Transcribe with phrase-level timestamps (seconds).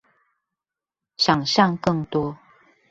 [1.17, 2.35] 想像更多